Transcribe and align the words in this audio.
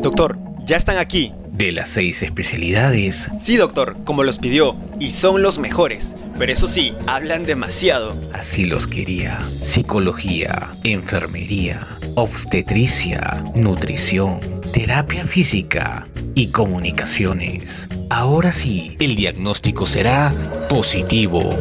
Doctor, 0.00 0.38
ya 0.64 0.76
están 0.76 0.98
aquí. 0.98 1.32
¿De 1.50 1.72
las 1.72 1.90
seis 1.90 2.22
especialidades? 2.22 3.28
Sí, 3.38 3.56
doctor, 3.56 3.98
como 4.04 4.24
los 4.24 4.38
pidió, 4.38 4.76
y 4.98 5.10
son 5.10 5.42
los 5.42 5.58
mejores. 5.58 6.16
Pero 6.38 6.52
eso 6.52 6.66
sí, 6.66 6.94
hablan 7.06 7.44
demasiado. 7.44 8.14
Así 8.32 8.64
los 8.64 8.86
quería. 8.86 9.38
Psicología, 9.60 10.70
enfermería, 10.84 11.86
obstetricia, 12.14 13.44
nutrición, 13.54 14.40
terapia 14.72 15.24
física 15.24 16.08
y 16.34 16.46
comunicaciones. 16.46 17.88
Ahora 18.08 18.52
sí, 18.52 18.96
el 19.00 19.16
diagnóstico 19.16 19.84
será 19.84 20.32
positivo. 20.70 21.58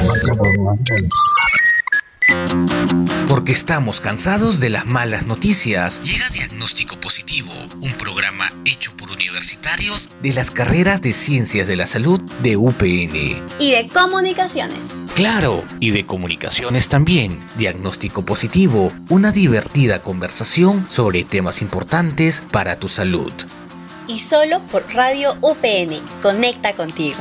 Porque 3.27 3.51
estamos 3.51 4.01
cansados 4.01 4.59
de 4.59 4.69
las 4.69 4.85
malas 4.85 5.25
noticias. 5.25 6.01
Llega 6.01 6.27
Diagnóstico 6.29 6.99
Positivo, 6.99 7.51
un 7.79 7.93
programa 7.93 8.51
hecho 8.65 8.91
por 8.97 9.11
universitarios 9.11 10.09
de 10.21 10.33
las 10.33 10.51
carreras 10.51 11.01
de 11.01 11.13
Ciencias 11.13 11.67
de 11.67 11.75
la 11.75 11.87
Salud 11.87 12.19
de 12.41 12.57
UPN. 12.57 13.45
Y 13.59 13.71
de 13.71 13.89
comunicaciones. 13.93 14.97
Claro, 15.15 15.63
y 15.79 15.91
de 15.91 16.05
comunicaciones 16.05 16.89
también. 16.89 17.39
Diagnóstico 17.57 18.25
Positivo, 18.25 18.91
una 19.09 19.31
divertida 19.31 20.01
conversación 20.01 20.85
sobre 20.89 21.23
temas 21.23 21.61
importantes 21.61 22.43
para 22.51 22.79
tu 22.79 22.87
salud. 22.87 23.33
Y 24.07 24.19
solo 24.19 24.59
por 24.71 24.91
Radio 24.93 25.37
UPN. 25.41 26.01
Conecta 26.21 26.73
contigo. 26.73 27.17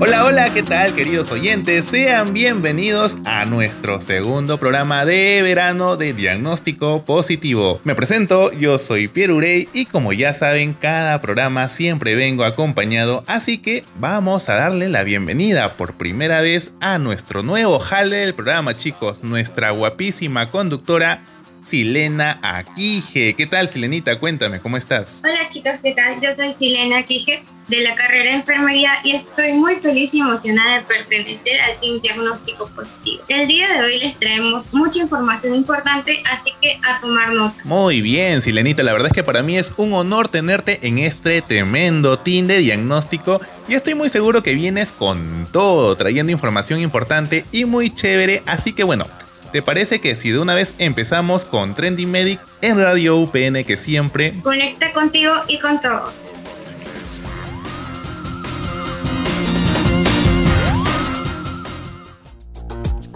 Hola, 0.00 0.24
hola, 0.24 0.54
¿qué 0.54 0.62
tal 0.62 0.94
queridos 0.94 1.32
oyentes? 1.32 1.86
Sean 1.86 2.32
bienvenidos 2.32 3.18
a 3.24 3.44
nuestro 3.46 4.00
segundo 4.00 4.56
programa 4.56 5.04
de 5.04 5.42
verano 5.42 5.96
de 5.96 6.14
Diagnóstico 6.14 7.04
Positivo. 7.04 7.80
Me 7.82 7.96
presento, 7.96 8.52
yo 8.52 8.78
soy 8.78 9.08
Pierre 9.08 9.32
Urey 9.32 9.68
y 9.72 9.86
como 9.86 10.12
ya 10.12 10.34
saben, 10.34 10.72
cada 10.72 11.20
programa 11.20 11.68
siempre 11.68 12.14
vengo 12.14 12.44
acompañado, 12.44 13.24
así 13.26 13.58
que 13.58 13.84
vamos 13.98 14.48
a 14.48 14.54
darle 14.54 14.88
la 14.88 15.02
bienvenida 15.02 15.72
por 15.72 15.94
primera 15.94 16.42
vez 16.42 16.70
a 16.80 16.98
nuestro 16.98 17.42
nuevo 17.42 17.80
jale 17.80 18.18
del 18.18 18.34
programa, 18.34 18.76
chicos, 18.76 19.24
nuestra 19.24 19.72
guapísima 19.72 20.48
conductora 20.52 21.22
Silena 21.68 22.38
Aquije. 22.42 23.34
¿Qué 23.34 23.46
tal, 23.46 23.68
Silenita? 23.68 24.18
Cuéntame, 24.18 24.58
¿cómo 24.58 24.78
estás? 24.78 25.20
Hola 25.22 25.48
chicos, 25.50 25.72
¿qué 25.82 25.92
tal? 25.92 26.18
Yo 26.18 26.34
soy 26.34 26.54
Silena 26.54 26.98
Aquije 26.98 27.44
de 27.68 27.82
la 27.82 27.94
carrera 27.94 28.30
de 28.30 28.36
enfermería 28.36 28.92
y 29.04 29.12
estoy 29.12 29.52
muy 29.52 29.74
feliz 29.76 30.14
y 30.14 30.20
emocionada 30.20 30.78
de 30.78 30.84
pertenecer 30.86 31.60
al 31.60 31.78
Team 31.78 32.00
Diagnóstico 32.00 32.70
Positivo. 32.74 33.22
El 33.28 33.46
día 33.48 33.70
de 33.70 33.82
hoy 33.82 33.98
les 33.98 34.18
traemos 34.18 34.72
mucha 34.72 35.02
información 35.02 35.54
importante, 35.54 36.22
así 36.32 36.52
que 36.62 36.80
a 36.88 37.02
tomar 37.02 37.34
nota. 37.34 37.60
Muy 37.64 38.00
bien, 38.00 38.40
Silenita, 38.40 38.82
la 38.82 38.94
verdad 38.94 39.08
es 39.08 39.12
que 39.12 39.22
para 39.22 39.42
mí 39.42 39.58
es 39.58 39.74
un 39.76 39.92
honor 39.92 40.28
tenerte 40.28 40.78
en 40.88 40.96
este 40.96 41.42
tremendo 41.42 42.18
team 42.18 42.46
de 42.46 42.60
diagnóstico 42.60 43.42
y 43.68 43.74
estoy 43.74 43.94
muy 43.94 44.08
seguro 44.08 44.42
que 44.42 44.54
vienes 44.54 44.90
con 44.90 45.46
todo, 45.52 45.94
trayendo 45.96 46.32
información 46.32 46.80
importante 46.80 47.44
y 47.52 47.66
muy 47.66 47.94
chévere, 47.94 48.42
así 48.46 48.72
que 48.72 48.84
bueno, 48.84 49.06
¿Te 49.52 49.62
parece 49.62 50.00
que 50.00 50.14
si 50.14 50.30
de 50.30 50.38
una 50.38 50.54
vez 50.54 50.74
empezamos 50.76 51.46
con 51.46 51.74
Trending 51.74 52.10
Medic 52.10 52.40
en 52.60 52.78
Radio 52.78 53.16
UPN 53.16 53.64
que 53.64 53.78
siempre 53.78 54.34
conecta 54.42 54.92
contigo 54.92 55.32
y 55.48 55.58
con 55.58 55.80
todos? 55.80 56.12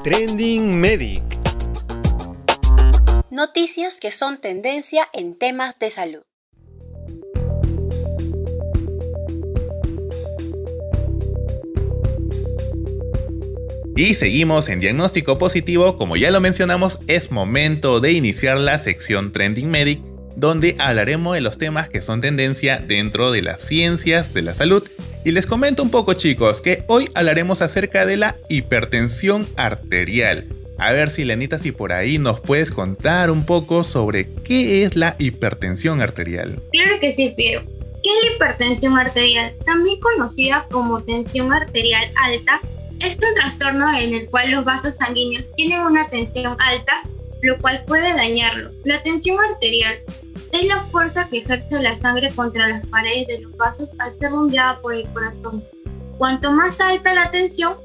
Trending 0.02 0.80
Medic. 0.80 1.22
Noticias 3.30 4.00
que 4.00 4.10
son 4.10 4.40
tendencia 4.40 5.08
en 5.12 5.38
temas 5.38 5.78
de 5.78 5.90
salud. 5.90 6.22
Y 13.94 14.14
seguimos 14.14 14.70
en 14.70 14.80
diagnóstico 14.80 15.36
positivo, 15.36 15.98
como 15.98 16.16
ya 16.16 16.30
lo 16.30 16.40
mencionamos, 16.40 17.00
es 17.08 17.30
momento 17.30 18.00
de 18.00 18.12
iniciar 18.12 18.56
la 18.56 18.78
sección 18.78 19.32
Trending 19.32 19.68
Medic, 19.68 20.00
donde 20.34 20.76
hablaremos 20.78 21.34
de 21.34 21.42
los 21.42 21.58
temas 21.58 21.90
que 21.90 22.00
son 22.00 22.22
tendencia 22.22 22.78
dentro 22.78 23.30
de 23.30 23.42
las 23.42 23.60
ciencias 23.60 24.32
de 24.32 24.40
la 24.40 24.54
salud. 24.54 24.82
Y 25.26 25.32
les 25.32 25.46
comento 25.46 25.82
un 25.82 25.90
poco 25.90 26.14
chicos, 26.14 26.62
que 26.62 26.84
hoy 26.88 27.10
hablaremos 27.14 27.60
acerca 27.60 28.06
de 28.06 28.16
la 28.16 28.36
hipertensión 28.48 29.46
arterial. 29.56 30.46
A 30.78 30.92
ver 30.92 31.10
si 31.10 31.26
Lenita, 31.26 31.58
si 31.58 31.70
por 31.70 31.92
ahí 31.92 32.16
nos 32.16 32.40
puedes 32.40 32.70
contar 32.70 33.30
un 33.30 33.44
poco 33.44 33.84
sobre 33.84 34.26
qué 34.42 34.84
es 34.84 34.96
la 34.96 35.16
hipertensión 35.18 36.00
arterial. 36.00 36.62
Claro 36.72 36.98
que 36.98 37.12
sí, 37.12 37.34
Piero. 37.36 37.62
¿Qué 38.02 38.08
es 38.08 38.24
la 38.24 38.34
hipertensión 38.36 38.98
arterial? 38.98 39.54
También 39.66 40.00
conocida 40.00 40.66
como 40.70 41.02
tensión 41.02 41.52
arterial 41.52 42.10
alta 42.16 42.62
es 43.02 43.16
un 43.16 43.34
trastorno 43.34 43.86
en 43.96 44.14
el 44.14 44.30
cual 44.30 44.50
los 44.52 44.64
vasos 44.64 44.94
sanguíneos 44.94 45.52
tienen 45.56 45.80
una 45.80 46.08
tensión 46.08 46.56
alta, 46.60 47.02
lo 47.42 47.58
cual 47.58 47.82
puede 47.86 48.14
dañarlos. 48.14 48.72
La 48.84 49.02
tensión 49.02 49.38
arterial 49.50 49.94
es 50.52 50.66
la 50.66 50.84
fuerza 50.86 51.28
que 51.28 51.38
ejerce 51.38 51.82
la 51.82 51.96
sangre 51.96 52.30
contra 52.32 52.68
las 52.68 52.86
paredes 52.86 53.26
de 53.26 53.40
los 53.40 53.56
vasos 53.56 53.90
al 53.98 54.16
ser 54.18 54.30
bombeada 54.30 54.80
por 54.80 54.94
el 54.94 55.08
corazón. 55.08 55.64
Cuanto 56.18 56.52
más 56.52 56.80
alta 56.80 57.12
la 57.14 57.30
tensión, 57.30 57.76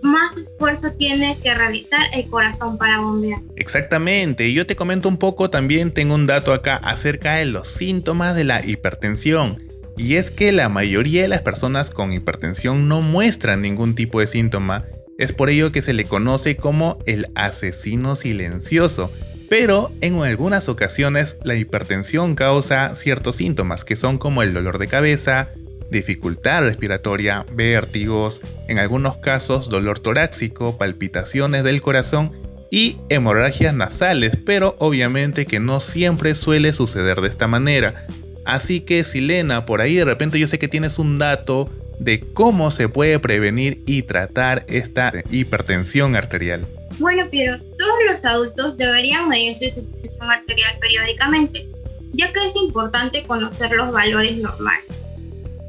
más 0.00 0.36
esfuerzo 0.36 0.92
tiene 0.94 1.38
que 1.40 1.52
realizar 1.54 2.06
el 2.12 2.28
corazón 2.28 2.78
para 2.78 3.00
bombear. 3.00 3.40
Exactamente, 3.56 4.52
yo 4.52 4.66
te 4.66 4.74
comento 4.74 5.08
un 5.08 5.18
poco, 5.18 5.50
también 5.50 5.92
tengo 5.92 6.14
un 6.14 6.26
dato 6.26 6.52
acá 6.52 6.76
acerca 6.76 7.34
de 7.34 7.44
los 7.44 7.68
síntomas 7.68 8.34
de 8.34 8.44
la 8.44 8.64
hipertensión. 8.64 9.71
Y 9.96 10.16
es 10.16 10.30
que 10.30 10.52
la 10.52 10.68
mayoría 10.68 11.22
de 11.22 11.28
las 11.28 11.42
personas 11.42 11.90
con 11.90 12.12
hipertensión 12.12 12.88
no 12.88 13.02
muestran 13.02 13.62
ningún 13.62 13.94
tipo 13.94 14.20
de 14.20 14.26
síntoma, 14.26 14.84
es 15.18 15.32
por 15.32 15.50
ello 15.50 15.70
que 15.72 15.82
se 15.82 15.92
le 15.92 16.04
conoce 16.04 16.56
como 16.56 16.98
el 17.06 17.28
asesino 17.34 18.16
silencioso. 18.16 19.12
Pero 19.48 19.92
en 20.00 20.18
algunas 20.22 20.68
ocasiones 20.68 21.38
la 21.44 21.54
hipertensión 21.54 22.34
causa 22.34 22.94
ciertos 22.94 23.36
síntomas 23.36 23.84
que 23.84 23.96
son 23.96 24.18
como 24.18 24.42
el 24.42 24.54
dolor 24.54 24.78
de 24.78 24.88
cabeza, 24.88 25.50
dificultad 25.90 26.62
respiratoria, 26.62 27.44
vértigos, 27.52 28.40
en 28.66 28.78
algunos 28.78 29.18
casos 29.18 29.68
dolor 29.68 30.00
torácico, 30.00 30.78
palpitaciones 30.78 31.64
del 31.64 31.82
corazón 31.82 32.32
y 32.70 32.96
hemorragias 33.10 33.74
nasales, 33.74 34.38
pero 34.46 34.74
obviamente 34.78 35.44
que 35.44 35.60
no 35.60 35.80
siempre 35.80 36.34
suele 36.34 36.72
suceder 36.72 37.20
de 37.20 37.28
esta 37.28 37.46
manera. 37.46 38.06
Así 38.44 38.80
que 38.80 39.04
Silena, 39.04 39.66
por 39.66 39.80
ahí 39.80 39.94
de 39.94 40.04
repente 40.04 40.38
yo 40.38 40.48
sé 40.48 40.58
que 40.58 40.68
tienes 40.68 40.98
un 40.98 41.18
dato 41.18 41.70
de 41.98 42.20
cómo 42.20 42.70
se 42.70 42.88
puede 42.88 43.18
prevenir 43.18 43.82
y 43.86 44.02
tratar 44.02 44.64
esta 44.68 45.12
hipertensión 45.30 46.16
arterial. 46.16 46.66
Bueno, 46.98 47.26
pero 47.30 47.58
todos 47.78 47.98
los 48.06 48.24
adultos 48.24 48.76
deberían 48.76 49.28
medirse 49.28 49.70
su 49.70 49.84
presión 50.00 50.30
arterial 50.30 50.78
periódicamente, 50.80 51.68
ya 52.12 52.32
que 52.32 52.44
es 52.44 52.56
importante 52.56 53.22
conocer 53.24 53.70
los 53.72 53.92
valores 53.92 54.36
normales. 54.36 54.84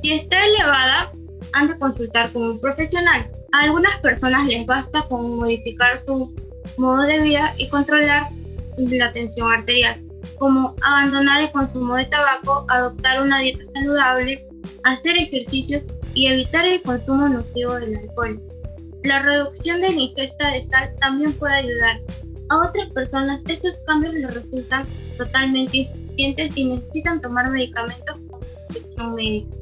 Si 0.02 0.14
está 0.14 0.44
elevada, 0.46 1.12
han 1.54 1.68
de 1.68 1.78
consultar 1.78 2.32
con 2.32 2.44
un 2.44 2.60
profesional. 2.60 3.30
A 3.52 3.64
algunas 3.64 4.00
personas 4.02 4.48
les 4.48 4.66
basta 4.66 5.04
con 5.08 5.38
modificar 5.38 6.04
su 6.06 6.34
modo 6.78 7.04
de 7.04 7.22
vida 7.22 7.54
y 7.58 7.70
controlar 7.70 8.30
la 8.78 9.14
tensión 9.14 9.52
arterial 9.52 10.02
como 10.38 10.76
abandonar 10.82 11.42
el 11.42 11.52
consumo 11.52 11.96
de 11.96 12.06
tabaco, 12.06 12.66
adoptar 12.70 13.22
una 13.22 13.40
dieta 13.40 13.64
saludable, 13.74 14.48
hacer 14.84 15.18
ejercicios 15.18 15.88
y 16.14 16.28
evitar 16.28 16.66
el 16.66 16.82
consumo 16.82 17.28
nocivo 17.28 17.76
del 17.76 17.98
alcohol. 17.98 18.42
La 19.04 19.22
reducción 19.22 19.82
de 19.82 19.92
la 19.92 20.00
ingesta 20.00 20.52
de 20.52 20.62
sal 20.62 20.94
también 21.02 21.34
puede 21.34 21.56
ayudar. 21.56 22.00
A 22.50 22.68
otras 22.68 22.92
personas 22.94 23.42
estos 23.48 23.84
cambios 23.86 24.14
les 24.14 24.34
resultan 24.34 24.86
totalmente 25.18 25.78
insuficientes 25.78 26.52
y 26.56 26.66
necesitan 26.66 27.22
tomar 27.22 27.50
medicamentos 27.50 28.16
con 28.30 28.40
prescripción 28.40 29.16
médica. 29.16 29.58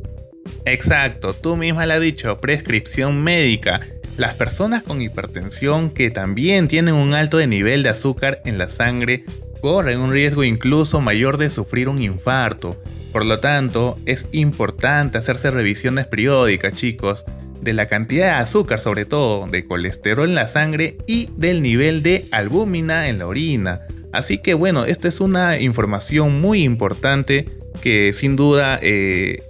Exacto, 0.65 1.33
tú 1.33 1.56
misma 1.56 1.85
lo 1.85 1.94
has 1.94 2.01
dicho, 2.01 2.39
prescripción 2.39 3.21
médica. 3.24 3.81
Las 4.18 4.35
personas 4.35 4.83
con 4.83 5.01
hipertensión 5.01 5.89
que 5.89 6.12
también 6.12 6.68
tienen 6.68 6.94
un 6.94 7.13
alto 7.13 7.45
nivel 7.47 7.81
de 7.81 7.89
azúcar 7.89 8.41
en 8.45 8.57
la 8.57 8.69
sangre 8.69 9.25
corren 9.61 9.99
un 9.99 10.11
riesgo 10.11 10.43
incluso 10.43 10.99
mayor 10.99 11.37
de 11.37 11.49
sufrir 11.49 11.87
un 11.87 12.01
infarto. 12.01 12.75
Por 13.11 13.25
lo 13.25 13.39
tanto, 13.39 13.97
es 14.05 14.27
importante 14.31 15.17
hacerse 15.17 15.51
revisiones 15.51 16.07
periódicas, 16.07 16.73
chicos, 16.73 17.25
de 17.61 17.73
la 17.73 17.85
cantidad 17.85 18.25
de 18.25 18.41
azúcar, 18.41 18.79
sobre 18.79 19.05
todo 19.05 19.47
de 19.47 19.65
colesterol 19.65 20.27
en 20.27 20.35
la 20.35 20.47
sangre 20.47 20.97
y 21.05 21.29
del 21.37 21.61
nivel 21.61 22.01
de 22.01 22.25
albúmina 22.31 23.07
en 23.07 23.19
la 23.19 23.27
orina. 23.27 23.81
Así 24.11 24.39
que 24.39 24.53
bueno, 24.55 24.85
esta 24.85 25.07
es 25.07 25.21
una 25.21 25.59
información 25.59 26.41
muy 26.41 26.63
importante 26.63 27.47
que 27.81 28.11
sin 28.13 28.35
duda 28.35 28.79
eh, 28.81 29.43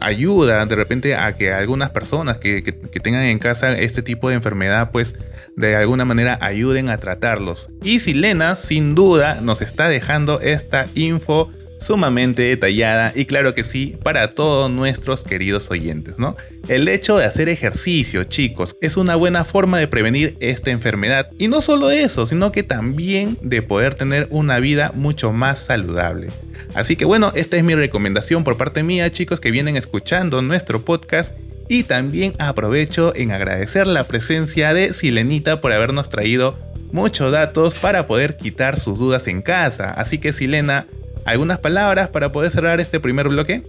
ayuda 0.00 0.64
de 0.66 0.74
repente 0.74 1.14
a 1.14 1.36
que 1.36 1.52
algunas 1.52 1.90
personas 1.90 2.38
que, 2.38 2.62
que, 2.62 2.72
tengan 3.00 3.24
en 3.24 3.38
casa 3.38 3.78
este 3.78 4.02
tipo 4.02 4.28
de 4.28 4.34
enfermedad, 4.34 4.90
pues 4.90 5.14
de 5.56 5.76
alguna 5.76 6.04
manera 6.04 6.38
ayuden 6.40 6.88
a 6.88 6.98
tratarlos. 6.98 7.70
Y 7.82 8.00
Silena, 8.00 8.56
sin 8.56 8.94
duda, 8.94 9.40
nos 9.40 9.60
está 9.60 9.88
dejando 9.88 10.40
esta 10.40 10.88
info 10.94 11.50
sumamente 11.78 12.42
detallada 12.42 13.12
y 13.14 13.24
claro 13.24 13.54
que 13.54 13.64
sí, 13.64 13.96
para 14.02 14.30
todos 14.30 14.70
nuestros 14.70 15.24
queridos 15.24 15.70
oyentes, 15.70 16.18
¿no? 16.18 16.36
El 16.68 16.88
hecho 16.88 17.16
de 17.16 17.24
hacer 17.24 17.48
ejercicio, 17.48 18.24
chicos, 18.24 18.76
es 18.80 18.96
una 18.96 19.16
buena 19.16 19.44
forma 19.44 19.78
de 19.78 19.88
prevenir 19.88 20.36
esta 20.40 20.70
enfermedad 20.70 21.30
y 21.38 21.48
no 21.48 21.60
solo 21.60 21.90
eso, 21.90 22.26
sino 22.26 22.52
que 22.52 22.62
también 22.62 23.38
de 23.42 23.62
poder 23.62 23.94
tener 23.94 24.26
una 24.30 24.58
vida 24.58 24.92
mucho 24.94 25.32
más 25.32 25.60
saludable. 25.60 26.30
Así 26.74 26.96
que 26.96 27.04
bueno, 27.04 27.32
esta 27.34 27.56
es 27.56 27.64
mi 27.64 27.74
recomendación 27.74 28.44
por 28.44 28.56
parte 28.56 28.82
mía, 28.82 29.10
chicos 29.10 29.40
que 29.40 29.50
vienen 29.50 29.76
escuchando 29.76 30.42
nuestro 30.42 30.84
podcast 30.84 31.36
y 31.68 31.84
también 31.84 32.32
aprovecho 32.38 33.12
en 33.14 33.30
agradecer 33.30 33.86
la 33.86 34.04
presencia 34.04 34.72
de 34.72 34.92
Silenita 34.92 35.60
por 35.60 35.72
habernos 35.72 36.08
traído 36.08 36.56
muchos 36.92 37.30
datos 37.30 37.74
para 37.74 38.06
poder 38.06 38.36
quitar 38.36 38.78
sus 38.78 38.98
dudas 38.98 39.26
en 39.28 39.42
casa. 39.42 39.90
Así 39.90 40.18
que 40.18 40.32
Silena, 40.32 40.86
¿Algunas 41.28 41.58
palabras 41.58 42.08
para 42.08 42.32
poder 42.32 42.50
cerrar 42.50 42.80
este 42.80 43.00
primer 43.00 43.28
bloque? 43.28 43.62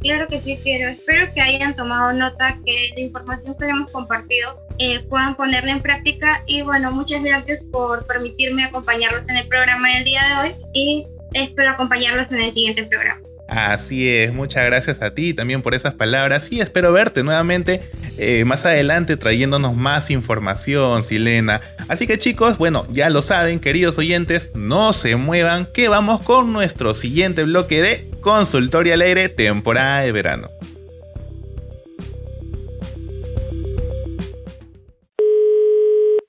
Claro 0.00 0.28
que 0.28 0.40
sí, 0.40 0.60
quiero. 0.62 0.90
Espero 0.90 1.34
que 1.34 1.40
hayan 1.40 1.74
tomado 1.74 2.12
nota, 2.12 2.60
que 2.64 2.90
la 2.94 3.00
información 3.00 3.56
que 3.58 3.66
hemos 3.66 3.90
compartido 3.90 4.54
eh, 4.78 5.00
puedan 5.08 5.34
ponerla 5.34 5.72
en 5.72 5.82
práctica. 5.82 6.44
Y 6.46 6.62
bueno, 6.62 6.92
muchas 6.92 7.24
gracias 7.24 7.64
por 7.64 8.06
permitirme 8.06 8.62
acompañarlos 8.62 9.28
en 9.28 9.38
el 9.38 9.48
programa 9.48 9.88
del 9.92 10.04
día 10.04 10.22
de 10.22 10.48
hoy 10.48 10.54
y 10.72 11.06
espero 11.34 11.70
acompañarlos 11.70 12.30
en 12.30 12.42
el 12.42 12.52
siguiente 12.52 12.84
programa. 12.84 13.20
Así 13.50 14.08
es, 14.08 14.32
muchas 14.32 14.64
gracias 14.64 15.02
a 15.02 15.12
ti 15.12 15.34
también 15.34 15.60
por 15.60 15.74
esas 15.74 15.94
palabras 15.94 16.52
y 16.52 16.60
espero 16.60 16.92
verte 16.92 17.24
nuevamente 17.24 17.80
eh, 18.16 18.44
más 18.44 18.64
adelante 18.64 19.16
trayéndonos 19.16 19.74
más 19.74 20.12
información, 20.12 21.02
Silena. 21.02 21.60
Así 21.88 22.06
que 22.06 22.16
chicos, 22.16 22.58
bueno, 22.58 22.86
ya 22.90 23.10
lo 23.10 23.22
saben, 23.22 23.58
queridos 23.58 23.98
oyentes, 23.98 24.52
no 24.54 24.92
se 24.92 25.16
muevan, 25.16 25.66
que 25.66 25.88
vamos 25.88 26.20
con 26.20 26.52
nuestro 26.52 26.94
siguiente 26.94 27.42
bloque 27.42 27.82
de 27.82 28.08
Consultorio 28.20 28.94
al 28.94 29.00
Aire, 29.00 29.28
temporada 29.28 30.02
de 30.02 30.12
verano. 30.12 30.48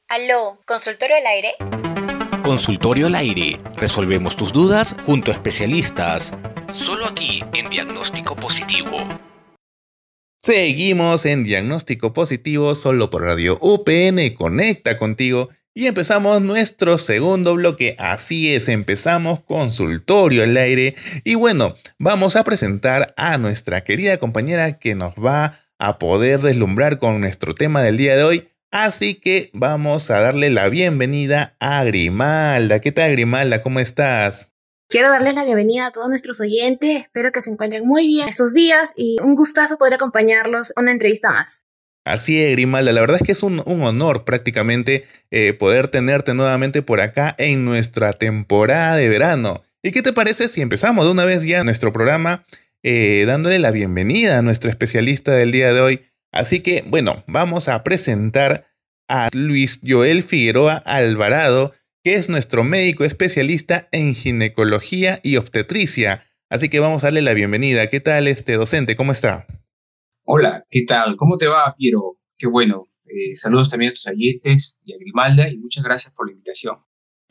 Aló, 0.09 0.59
¿consultorio 0.65 1.17
al 1.17 1.27
aire? 1.27 1.53
Consultorio 2.43 3.05
al 3.05 3.15
aire. 3.15 3.59
Resolvemos 3.77 4.35
tus 4.35 4.51
dudas 4.51 4.95
junto 5.05 5.29
a 5.29 5.35
especialistas 5.35 6.33
Solo 6.73 7.05
aquí 7.05 7.43
en 7.53 7.69
Diagnóstico 7.69 8.33
Positivo. 8.35 8.97
Seguimos 10.41 11.25
en 11.25 11.43
Diagnóstico 11.43 12.13
Positivo 12.13 12.75
solo 12.75 13.09
por 13.09 13.23
Radio 13.23 13.57
UPN 13.59 14.33
Conecta 14.35 14.97
contigo 14.97 15.49
y 15.73 15.87
empezamos 15.87 16.41
nuestro 16.41 16.97
segundo 16.97 17.55
bloque. 17.55 17.97
Así 17.99 18.53
es, 18.53 18.69
empezamos 18.69 19.41
consultorio 19.41 20.43
al 20.43 20.55
aire 20.55 20.95
y 21.25 21.35
bueno, 21.35 21.75
vamos 21.99 22.37
a 22.37 22.45
presentar 22.45 23.13
a 23.17 23.37
nuestra 23.37 23.83
querida 23.83 24.17
compañera 24.17 24.79
que 24.79 24.95
nos 24.95 25.13
va 25.15 25.59
a 25.77 25.99
poder 25.99 26.39
deslumbrar 26.39 26.99
con 26.99 27.19
nuestro 27.19 27.53
tema 27.53 27.83
del 27.83 27.97
día 27.97 28.15
de 28.15 28.23
hoy. 28.23 28.47
Así 28.71 29.15
que 29.15 29.49
vamos 29.51 30.09
a 30.09 30.21
darle 30.21 30.49
la 30.49 30.69
bienvenida 30.69 31.57
a 31.59 31.83
Grimalda. 31.83 32.79
¿Qué 32.79 32.93
tal 32.93 33.11
Grimalda? 33.11 33.61
¿Cómo 33.61 33.81
estás? 33.81 34.51
Quiero 34.91 35.09
darles 35.09 35.35
la 35.35 35.45
bienvenida 35.45 35.85
a 35.85 35.91
todos 35.91 36.09
nuestros 36.09 36.41
oyentes. 36.41 37.03
Espero 37.03 37.31
que 37.31 37.39
se 37.39 37.49
encuentren 37.49 37.87
muy 37.87 38.07
bien 38.07 38.27
estos 38.27 38.53
días 38.53 38.91
y 38.97 39.15
un 39.23 39.35
gustazo 39.35 39.77
poder 39.77 39.93
acompañarlos 39.93 40.73
a 40.75 40.81
una 40.81 40.91
entrevista 40.91 41.31
más. 41.31 41.63
Así 42.03 42.41
es, 42.41 42.51
Grimalda. 42.51 42.91
La 42.91 42.99
verdad 42.99 43.15
es 43.21 43.23
que 43.25 43.31
es 43.31 43.41
un, 43.41 43.63
honor 43.65 44.25
prácticamente 44.25 45.05
eh, 45.29 45.53
poder 45.53 45.87
tenerte 45.87 46.33
nuevamente 46.33 46.81
por 46.81 46.99
acá 46.99 47.33
en 47.37 47.63
nuestra 47.63 48.11
temporada 48.11 48.97
de 48.97 49.07
verano. 49.07 49.63
¿Y 49.81 49.93
qué 49.93 50.01
te 50.01 50.11
parece 50.11 50.49
si 50.49 50.59
empezamos 50.59 51.05
de 51.05 51.11
una 51.11 51.23
vez 51.23 51.43
ya 51.43 51.63
nuestro 51.63 51.93
programa 51.93 52.43
eh, 52.83 53.23
dándole 53.25 53.59
la 53.59 53.71
bienvenida 53.71 54.39
a 54.39 54.41
nuestro 54.41 54.69
especialista 54.69 55.31
del 55.31 55.53
día 55.53 55.71
de 55.71 55.79
hoy? 55.79 56.01
Así 56.33 56.59
que, 56.59 56.83
bueno, 56.85 57.23
vamos 57.27 57.69
a 57.69 57.81
presentar 57.85 58.67
a 59.07 59.29
Luis 59.31 59.79
Joel 59.87 60.21
Figueroa 60.21 60.75
Alvarado, 60.75 61.71
que 62.03 62.15
es 62.15 62.29
nuestro 62.29 62.63
médico 62.63 63.03
especialista 63.03 63.87
en 63.91 64.15
ginecología 64.15 65.19
y 65.23 65.37
obstetricia. 65.37 66.25
Así 66.49 66.69
que 66.69 66.79
vamos 66.79 67.03
a 67.03 67.07
darle 67.07 67.21
la 67.21 67.33
bienvenida. 67.33 67.87
¿Qué 67.87 67.99
tal 67.99 68.27
este 68.27 68.53
docente? 68.53 68.95
¿Cómo 68.95 69.11
está? 69.11 69.45
Hola, 70.25 70.65
¿qué 70.69 70.83
tal? 70.87 71.15
¿Cómo 71.15 71.37
te 71.37 71.47
va, 71.47 71.75
Piero? 71.77 72.17
Qué 72.37 72.47
bueno. 72.47 72.89
Eh, 73.05 73.35
saludos 73.35 73.69
también 73.69 73.91
a 73.91 73.93
tus 73.93 74.07
oyentes 74.07 74.79
y 74.83 74.93
a 74.93 74.97
Grimalda 74.97 75.49
y 75.49 75.57
muchas 75.57 75.83
gracias 75.83 76.13
por 76.13 76.27
la 76.27 76.33
invitación. 76.33 76.77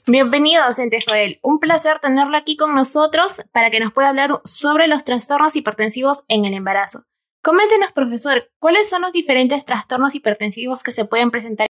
Bienvenido, 0.06 0.64
docente 0.64 1.02
Joel. 1.04 1.38
Un 1.42 1.58
placer 1.58 1.98
tenerlo 1.98 2.36
aquí 2.36 2.56
con 2.56 2.74
nosotros 2.74 3.42
para 3.52 3.70
que 3.70 3.80
nos 3.80 3.92
pueda 3.92 4.08
hablar 4.08 4.40
sobre 4.44 4.86
los 4.86 5.04
trastornos 5.04 5.56
hipertensivos 5.56 6.24
en 6.28 6.44
el 6.44 6.54
embarazo. 6.54 7.04
Coméntenos, 7.42 7.92
profesor, 7.92 8.50
¿cuáles 8.58 8.88
son 8.88 9.02
los 9.02 9.12
diferentes 9.12 9.64
trastornos 9.64 10.14
hipertensivos 10.14 10.82
que 10.82 10.92
se 10.92 11.06
pueden 11.06 11.30
presentar 11.30 11.69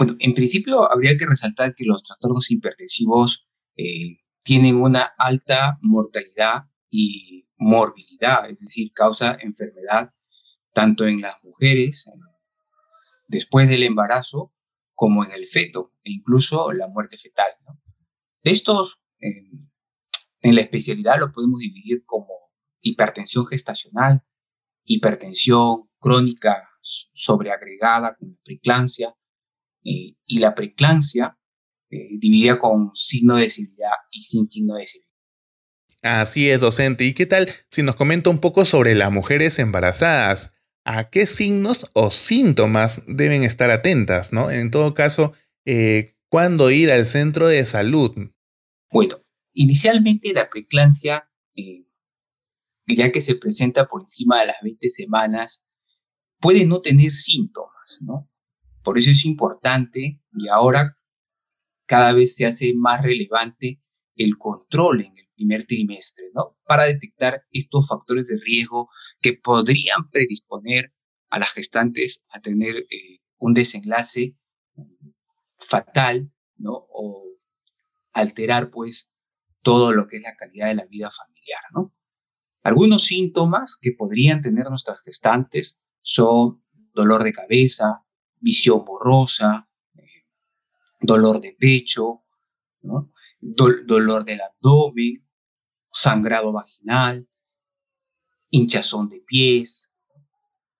bueno, 0.00 0.16
en 0.18 0.32
principio 0.32 0.90
habría 0.90 1.18
que 1.18 1.26
resaltar 1.26 1.74
que 1.74 1.84
los 1.84 2.02
trastornos 2.02 2.50
hipertensivos 2.50 3.46
eh, 3.76 4.16
tienen 4.42 4.76
una 4.76 5.02
alta 5.18 5.78
mortalidad 5.82 6.70
y 6.88 7.46
morbilidad, 7.58 8.48
es 8.48 8.58
decir, 8.60 8.92
causa 8.94 9.36
enfermedad 9.38 10.14
tanto 10.72 11.06
en 11.06 11.20
las 11.20 11.34
mujeres 11.44 12.10
después 13.26 13.68
del 13.68 13.82
embarazo 13.82 14.54
como 14.94 15.22
en 15.22 15.32
el 15.32 15.46
feto 15.46 15.92
e 16.02 16.12
incluso 16.12 16.72
la 16.72 16.88
muerte 16.88 17.18
fetal. 17.18 17.50
De 18.42 18.52
estos, 18.52 19.02
en 19.18 20.54
la 20.54 20.62
especialidad 20.62 21.18
lo 21.18 21.30
podemos 21.30 21.60
dividir 21.60 22.06
como 22.06 22.32
hipertensión 22.80 23.46
gestacional, 23.46 24.22
hipertensión 24.82 25.90
crónica 25.98 26.70
sobreagregada 26.80 28.16
con 28.16 28.38
preeclampsia, 28.42 29.14
eh, 29.84 30.14
y 30.26 30.38
la 30.38 30.54
preeclampsia 30.54 31.38
eh, 31.90 32.18
dividida 32.18 32.58
con 32.58 32.94
signo 32.94 33.36
de 33.36 33.48
debilidad 33.48 33.90
y 34.10 34.22
sin 34.22 34.46
signo 34.46 34.74
de 34.74 34.80
debilidad. 34.80 35.10
Así 36.02 36.48
es, 36.48 36.60
docente. 36.60 37.04
¿Y 37.04 37.14
qué 37.14 37.26
tal 37.26 37.50
si 37.70 37.82
nos 37.82 37.96
comenta 37.96 38.30
un 38.30 38.38
poco 38.38 38.64
sobre 38.64 38.94
las 38.94 39.12
mujeres 39.12 39.58
embarazadas? 39.58 40.54
¿A 40.84 41.10
qué 41.10 41.26
signos 41.26 41.90
o 41.92 42.10
síntomas 42.10 43.02
deben 43.06 43.44
estar 43.44 43.70
atentas? 43.70 44.32
¿no? 44.32 44.50
En 44.50 44.70
todo 44.70 44.94
caso, 44.94 45.34
eh, 45.66 46.16
¿cuándo 46.28 46.70
ir 46.70 46.90
al 46.90 47.04
centro 47.04 47.48
de 47.48 47.66
salud? 47.66 48.16
Bueno, 48.90 49.16
inicialmente 49.52 50.32
la 50.32 50.48
preeclampsia, 50.48 51.28
ya 52.86 53.12
que 53.12 53.20
se 53.20 53.34
presenta 53.34 53.86
por 53.86 54.02
encima 54.02 54.40
de 54.40 54.46
las 54.46 54.56
20 54.62 54.88
semanas, 54.88 55.66
puede 56.40 56.64
no 56.64 56.80
tener 56.80 57.12
síntomas, 57.12 57.98
¿no? 58.00 58.29
Por 58.82 58.98
eso 58.98 59.10
es 59.10 59.24
importante 59.24 60.20
y 60.32 60.48
ahora 60.48 60.96
cada 61.86 62.12
vez 62.12 62.36
se 62.36 62.46
hace 62.46 62.72
más 62.74 63.02
relevante 63.02 63.82
el 64.16 64.38
control 64.38 65.02
en 65.02 65.18
el 65.18 65.28
primer 65.34 65.66
trimestre, 65.66 66.26
¿no? 66.34 66.56
Para 66.64 66.84
detectar 66.84 67.44
estos 67.50 67.88
factores 67.88 68.26
de 68.28 68.38
riesgo 68.38 68.88
que 69.20 69.32
podrían 69.34 70.08
predisponer 70.10 70.92
a 71.30 71.38
las 71.38 71.54
gestantes 71.54 72.24
a 72.32 72.40
tener 72.40 72.76
eh, 72.90 73.18
un 73.38 73.54
desenlace 73.54 74.36
fatal, 75.56 76.32
¿no? 76.56 76.86
O 76.90 77.24
alterar, 78.12 78.70
pues, 78.70 79.12
todo 79.62 79.92
lo 79.92 80.06
que 80.06 80.16
es 80.18 80.22
la 80.22 80.36
calidad 80.36 80.68
de 80.68 80.74
la 80.74 80.86
vida 80.86 81.10
familiar, 81.10 81.60
¿no? 81.72 81.94
Algunos 82.62 83.04
síntomas 83.06 83.78
que 83.80 83.92
podrían 83.92 84.42
tener 84.42 84.66
nuestras 84.68 85.00
gestantes 85.00 85.80
son 86.02 86.62
dolor 86.92 87.24
de 87.24 87.32
cabeza, 87.32 88.04
visión 88.40 88.84
borrosa, 88.84 89.68
eh, 89.94 90.26
dolor 91.00 91.40
de 91.40 91.56
pecho, 91.58 92.24
dolor 93.40 94.24
del 94.24 94.40
abdomen, 94.40 95.26
sangrado 95.92 96.52
vaginal, 96.52 97.28
hinchazón 98.50 99.08
de 99.08 99.20
pies. 99.20 99.90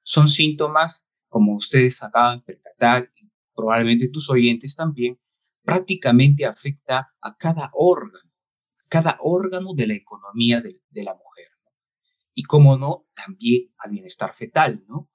Son 0.03 0.29
síntomas, 0.29 1.07
como 1.29 1.55
ustedes 1.55 2.03
acaban 2.03 2.39
de 2.47 2.55
percatar, 2.55 3.13
probablemente 3.55 4.09
tus 4.09 4.31
oyentes 4.31 4.75
también, 4.75 5.21
prácticamente 5.63 6.47
afecta 6.47 7.15
a 7.21 7.37
cada 7.37 7.71
órgano, 7.75 8.31
cada 8.89 9.19
órgano 9.21 9.75
de 9.75 9.87
la 9.87 9.95
economía 9.95 10.61
de, 10.61 10.81
la 11.05 11.15
mujer. 11.15 11.49
Y 12.35 12.43
como 12.45 12.77
no, 12.77 13.07
también 13.15 13.73
al 13.79 13.91
bienestar 13.91 14.35
fetal, 14.35 14.85
¿no? 14.89 15.11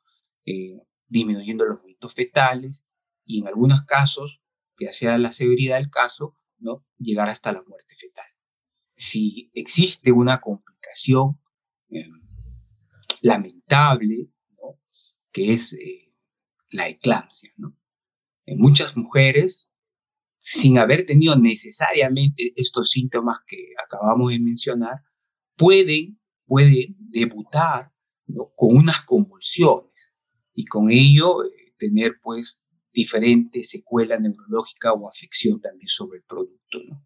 Eh, 0.45 0.79
disminuyendo 1.15 1.65
los 1.65 1.77
movimientos 1.77 2.13
fetales 2.13 2.85
y 3.25 3.39
en 3.39 3.47
algunos 3.47 3.83
casos, 3.83 4.41
que 4.75 4.91
sea 4.91 5.17
la 5.17 5.31
severidad 5.31 5.77
del 5.77 5.89
caso, 5.89 6.37
¿no? 6.57 6.85
llegar 6.97 7.29
hasta 7.29 7.53
la 7.53 7.63
muerte 7.65 7.95
fetal. 7.97 8.25
Si 8.93 9.49
existe 9.53 10.11
una 10.11 10.41
complicación, 10.41 11.39
em, 11.89 12.21
lamentable, 13.21 14.29
que 15.31 15.53
es 15.53 15.73
eh, 15.73 16.13
la 16.69 16.87
eclampsia. 16.89 17.51
En 18.45 18.57
muchas 18.59 18.95
mujeres, 18.95 19.69
sin 20.39 20.77
haber 20.77 21.05
tenido 21.05 21.35
necesariamente 21.37 22.53
estos 22.55 22.89
síntomas 22.91 23.39
que 23.47 23.73
acabamos 23.83 24.31
de 24.31 24.39
mencionar, 24.39 25.01
pueden, 25.55 26.19
pueden 26.45 26.95
debutar 26.99 27.93
con 28.55 28.77
unas 28.77 29.01
convulsiones 29.01 30.14
y 30.55 30.65
con 30.65 30.89
ello 30.89 31.43
eh, 31.43 31.73
tener 31.77 32.15
pues 32.23 32.63
diferentes 32.91 33.69
secuelas 33.69 34.21
neurológicas 34.21 34.93
o 34.97 35.09
afección 35.09 35.59
también 35.59 35.89
sobre 35.89 36.19
el 36.19 36.23
producto. 36.23 36.79
¿no? 36.87 37.05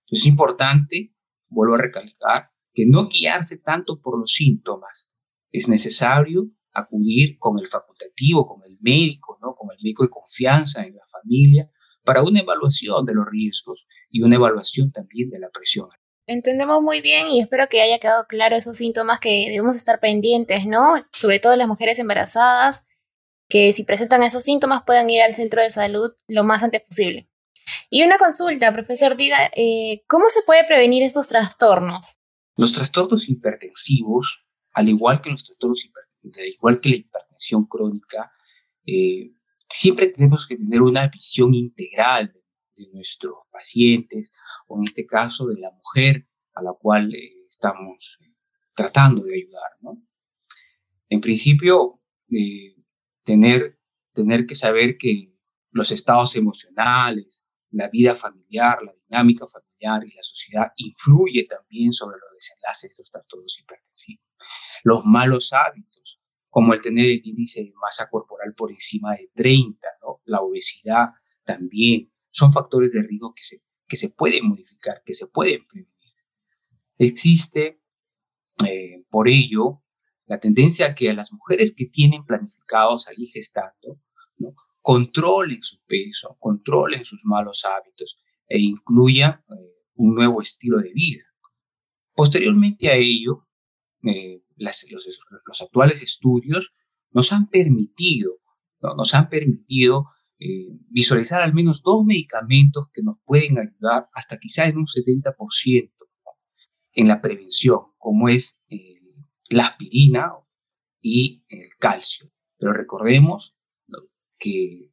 Entonces 0.00 0.24
es 0.24 0.26
importante, 0.26 1.14
vuelvo 1.48 1.74
a 1.74 1.78
recalcar, 1.78 2.50
que 2.72 2.86
no 2.86 3.08
guiarse 3.08 3.58
tanto 3.58 4.00
por 4.00 4.18
los 4.18 4.30
síntomas. 4.32 5.08
Es 5.50 5.68
necesario 5.68 6.50
acudir 6.72 7.38
con 7.38 7.58
el 7.58 7.66
facultativo, 7.66 8.46
con 8.46 8.62
el 8.70 8.78
médico, 8.80 9.38
¿no? 9.42 9.54
con 9.54 9.70
el 9.72 9.82
médico 9.82 10.04
de 10.04 10.10
confianza 10.10 10.86
en 10.86 10.94
la 10.94 11.06
familia, 11.10 11.70
para 12.04 12.22
una 12.22 12.40
evaluación 12.40 13.04
de 13.04 13.14
los 13.14 13.26
riesgos 13.26 13.86
y 14.10 14.22
una 14.22 14.36
evaluación 14.36 14.92
también 14.92 15.30
de 15.30 15.40
la 15.40 15.50
presión 15.50 15.88
Entendemos 16.28 16.82
muy 16.82 17.00
bien 17.00 17.26
y 17.28 17.40
espero 17.40 17.68
que 17.70 17.80
haya 17.80 17.98
quedado 17.98 18.26
claro 18.28 18.54
esos 18.54 18.76
síntomas 18.76 19.18
que 19.18 19.46
debemos 19.48 19.78
estar 19.78 19.98
pendientes, 19.98 20.66
¿no? 20.66 21.02
Sobre 21.10 21.40
todo 21.40 21.56
las 21.56 21.66
mujeres 21.66 21.98
embarazadas, 21.98 22.84
que 23.48 23.72
si 23.72 23.84
presentan 23.84 24.22
esos 24.22 24.44
síntomas 24.44 24.82
puedan 24.84 25.08
ir 25.08 25.22
al 25.22 25.32
centro 25.32 25.62
de 25.62 25.70
salud 25.70 26.12
lo 26.26 26.44
más 26.44 26.62
antes 26.62 26.82
posible. 26.82 27.30
Y 27.88 28.02
una 28.02 28.18
consulta, 28.18 28.74
profesor, 28.74 29.16
diga, 29.16 29.50
eh, 29.56 30.04
¿cómo 30.06 30.28
se 30.28 30.42
puede 30.42 30.66
prevenir 30.66 31.02
estos 31.02 31.28
trastornos? 31.28 32.18
Los 32.56 32.74
trastornos 32.74 33.26
hipertensivos, 33.30 34.46
al 34.74 34.90
igual 34.90 35.22
que 35.22 35.30
los 35.30 35.46
trastornos 35.46 35.88
al 36.24 36.46
igual 36.46 36.78
que 36.82 36.90
la 36.90 36.96
hipertensión 36.96 37.64
crónica, 37.64 38.32
eh, 38.84 39.32
siempre 39.70 40.08
tenemos 40.08 40.46
que 40.46 40.56
tener 40.56 40.82
una 40.82 41.08
visión 41.08 41.54
integral 41.54 42.34
de 42.78 42.88
nuestros 42.92 43.34
pacientes, 43.50 44.30
o 44.66 44.78
en 44.78 44.84
este 44.84 45.06
caso 45.06 45.46
de 45.46 45.60
la 45.60 45.70
mujer 45.70 46.28
a 46.54 46.62
la 46.62 46.72
cual 46.72 47.14
eh, 47.14 47.44
estamos 47.48 48.18
tratando 48.74 49.24
de 49.24 49.34
ayudar. 49.34 49.70
¿no? 49.80 50.02
En 51.08 51.20
principio, 51.20 52.00
eh, 52.30 52.76
tener, 53.24 53.78
tener 54.12 54.46
que 54.46 54.54
saber 54.54 54.96
que 54.98 55.34
los 55.70 55.90
estados 55.90 56.36
emocionales, 56.36 57.44
la 57.70 57.88
vida 57.88 58.14
familiar, 58.14 58.82
la 58.82 58.92
dinámica 58.92 59.46
familiar 59.46 60.06
y 60.06 60.14
la 60.14 60.22
sociedad 60.22 60.72
influye 60.76 61.44
también 61.44 61.92
sobre 61.92 62.18
los 62.18 62.34
desenlaces 62.34 62.82
de 62.82 62.88
estos 62.88 63.10
trastornos 63.10 63.58
hipertensivos. 63.60 64.24
Los 64.84 65.04
malos 65.04 65.52
hábitos, 65.52 66.20
como 66.50 66.72
el 66.72 66.80
tener 66.80 67.06
el 67.06 67.20
índice 67.24 67.62
de 67.62 67.72
masa 67.80 68.08
corporal 68.08 68.54
por 68.54 68.70
encima 68.70 69.12
de 69.12 69.30
30, 69.34 69.86
¿no? 70.02 70.20
la 70.24 70.40
obesidad 70.40 71.08
también, 71.44 72.10
son 72.30 72.52
factores 72.52 72.92
de 72.92 73.02
riesgo 73.02 73.34
que 73.34 73.42
se, 73.42 73.62
que 73.86 73.96
se 73.96 74.10
pueden 74.10 74.48
modificar, 74.48 75.02
que 75.04 75.14
se 75.14 75.26
pueden 75.26 75.66
prevenir. 75.66 75.92
Existe, 76.98 77.80
eh, 78.66 79.04
por 79.10 79.28
ello, 79.28 79.82
la 80.26 80.40
tendencia 80.40 80.88
a 80.88 80.94
que 80.94 81.10
a 81.10 81.14
las 81.14 81.32
mujeres 81.32 81.74
que 81.74 81.86
tienen 81.86 82.24
planificado 82.24 82.98
salir 82.98 83.30
gestando, 83.30 84.00
¿no? 84.36 84.54
controlen 84.82 85.62
su 85.62 85.82
peso, 85.86 86.36
controlen 86.38 87.04
sus 87.04 87.24
malos 87.24 87.64
hábitos 87.64 88.18
e 88.48 88.58
incluyan 88.58 89.44
eh, 89.50 89.84
un 89.94 90.14
nuevo 90.14 90.40
estilo 90.42 90.78
de 90.78 90.92
vida. 90.92 91.24
Posteriormente 92.14 92.88
a 92.88 92.94
ello, 92.94 93.46
eh, 94.02 94.42
los, 94.56 94.86
los, 94.90 95.62
actuales 95.62 96.02
estudios 96.02 96.74
nos 97.10 97.32
han 97.32 97.48
permitido, 97.48 98.40
¿no? 98.80 98.94
nos 98.94 99.14
han 99.14 99.28
permitido 99.28 100.06
eh, 100.40 100.68
visualizar 100.88 101.42
al 101.42 101.52
menos 101.52 101.82
dos 101.82 102.04
medicamentos 102.04 102.86
que 102.92 103.02
nos 103.02 103.16
pueden 103.24 103.58
ayudar 103.58 104.08
hasta 104.12 104.38
quizá 104.38 104.66
en 104.66 104.78
un 104.78 104.86
70% 104.86 105.92
en 106.92 107.08
la 107.08 107.20
prevención, 107.20 107.80
como 107.96 108.28
es 108.28 108.60
eh, 108.70 109.00
la 109.50 109.66
aspirina 109.66 110.32
y 111.00 111.44
el 111.48 111.70
calcio. 111.78 112.30
Pero 112.56 112.72
recordemos 112.72 113.56
que 114.38 114.92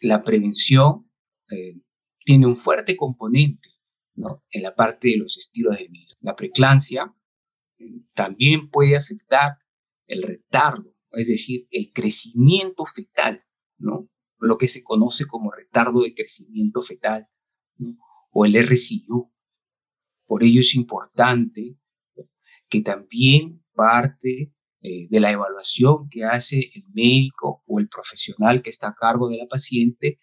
la 0.00 0.22
prevención 0.22 1.10
eh, 1.50 1.80
tiene 2.24 2.46
un 2.46 2.56
fuerte 2.56 2.96
componente 2.96 3.68
en 4.50 4.62
la 4.62 4.74
parte 4.74 5.08
de 5.08 5.18
los 5.18 5.36
estilos 5.36 5.76
de 5.76 5.88
vida. 5.88 6.14
La 6.20 6.36
preeclampsia 6.36 7.14
también 8.14 8.70
puede 8.70 8.96
afectar 8.96 9.58
el 10.06 10.22
retardo, 10.22 10.94
es 11.12 11.28
decir, 11.28 11.66
el 11.70 11.92
crecimiento 11.92 12.84
fetal, 12.86 13.44
¿no? 13.78 14.08
Lo 14.40 14.58
que 14.58 14.68
se 14.68 14.82
conoce 14.82 15.26
como 15.26 15.50
retardo 15.50 16.00
de 16.02 16.14
crecimiento 16.14 16.82
fetal 16.82 17.28
o 18.30 18.44
el 18.44 18.56
RCU. 18.56 19.32
Por 20.26 20.44
ello 20.44 20.60
es 20.60 20.74
importante 20.74 21.76
que 22.68 22.82
también 22.82 23.64
parte 23.74 24.52
eh, 24.82 25.08
de 25.10 25.20
la 25.20 25.32
evaluación 25.32 26.08
que 26.08 26.24
hace 26.24 26.70
el 26.74 26.84
médico 26.94 27.62
o 27.66 27.80
el 27.80 27.88
profesional 27.88 28.62
que 28.62 28.70
está 28.70 28.88
a 28.88 28.94
cargo 28.94 29.28
de 29.28 29.38
la 29.38 29.46
paciente 29.46 30.18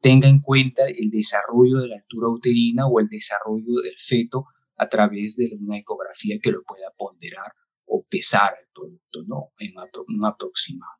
tenga 0.00 0.28
en 0.28 0.40
cuenta 0.40 0.86
el 0.86 1.10
desarrollo 1.10 1.78
de 1.78 1.88
la 1.88 1.96
altura 1.96 2.28
uterina 2.28 2.86
o 2.86 3.00
el 3.00 3.08
desarrollo 3.08 3.80
del 3.82 3.96
feto 3.98 4.46
a 4.76 4.88
través 4.88 5.36
de 5.36 5.50
una 5.60 5.78
ecografía 5.78 6.38
que 6.42 6.52
lo 6.52 6.62
pueda 6.62 6.90
ponderar 6.96 7.52
o 7.84 8.06
pesar 8.08 8.54
el 8.58 8.68
producto, 8.72 9.22
¿no? 9.26 9.52
En 9.58 9.74
un 10.08 10.24
aproximado. 10.24 10.99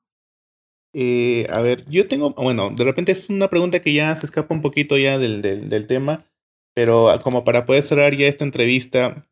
Eh, 0.92 1.46
a 1.50 1.60
ver, 1.60 1.84
yo 1.86 2.08
tengo, 2.08 2.30
bueno, 2.30 2.70
de 2.70 2.84
repente 2.84 3.12
es 3.12 3.30
una 3.30 3.48
pregunta 3.48 3.80
que 3.80 3.92
ya 3.92 4.14
se 4.16 4.26
escapa 4.26 4.54
un 4.54 4.62
poquito 4.62 4.98
ya 4.98 5.18
del, 5.18 5.40
del, 5.42 5.86
tema, 5.86 6.24
pero 6.74 7.08
como 7.22 7.44
para 7.44 7.64
poder 7.64 7.82
cerrar 7.82 8.14
ya 8.14 8.26
esta 8.26 8.44
entrevista, 8.44 9.28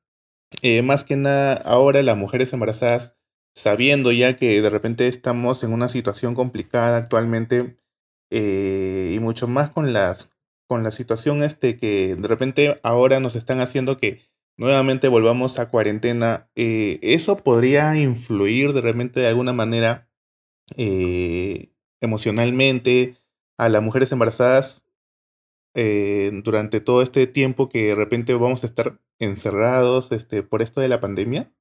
eh, 0.62 0.82
más 0.82 1.04
que 1.04 1.16
nada 1.16 1.54
ahora 1.54 2.02
las 2.02 2.16
mujeres 2.16 2.52
embarazadas, 2.52 3.16
sabiendo 3.54 4.12
ya 4.12 4.36
que 4.36 4.62
de 4.62 4.70
repente 4.70 5.08
estamos 5.08 5.64
en 5.64 5.72
una 5.72 5.88
situación 5.88 6.34
complicada 6.34 6.96
actualmente 6.96 7.76
eh, 8.30 9.12
y 9.14 9.18
mucho 9.20 9.48
más 9.48 9.70
con 9.70 9.92
las 9.92 10.30
con 10.68 10.82
la 10.82 10.90
situación 10.90 11.42
este 11.42 11.78
que 11.78 12.14
de 12.14 12.28
repente 12.28 12.78
ahora 12.82 13.20
nos 13.20 13.36
están 13.36 13.60
haciendo 13.60 13.96
que 13.96 14.22
nuevamente 14.58 15.08
volvamos 15.08 15.58
a 15.58 15.70
cuarentena, 15.70 16.50
eso 16.54 17.38
podría 17.38 17.96
influir 17.96 18.72
de 18.74 18.82
repente 18.82 19.20
de 19.20 19.28
alguna 19.28 19.52
manera 19.54 20.07
eh, 20.76 21.72
emocionalmente 22.00 23.16
a 23.56 23.68
las 23.68 23.82
mujeres 23.82 24.12
embarazadas 24.12 24.87
eh, 25.75 26.30
durante 26.44 26.80
todo 26.80 27.02
este 27.02 27.26
tiempo 27.26 27.68
que 27.68 27.88
de 27.88 27.94
repente 27.94 28.34
vamos 28.34 28.62
a 28.62 28.66
estar 28.66 29.00
encerrados 29.18 30.12
este, 30.12 30.42
por 30.42 30.62
esto 30.62 30.80
de 30.80 30.88
la 30.88 31.00
pandemia? 31.00 31.52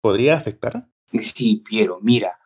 ¿Podría 0.00 0.36
afectar? 0.36 0.88
Sí, 1.12 1.62
Piero, 1.68 1.98
mira, 2.00 2.38